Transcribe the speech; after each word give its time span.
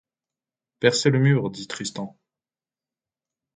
Percez 0.79 1.11
le 1.11 1.19
mur, 1.19 1.51
dit 1.51 1.67
Tristan. 1.67 2.17